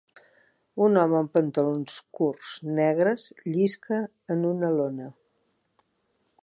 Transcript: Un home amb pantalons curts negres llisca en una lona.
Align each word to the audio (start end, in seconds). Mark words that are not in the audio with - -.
Un 0.85 1.01
home 1.01 1.17
amb 1.19 1.31
pantalons 1.37 1.99
curts 2.19 2.55
negres 2.81 3.27
llisca 3.57 4.01
en 4.37 4.45
una 4.55 4.73
lona. 4.81 5.11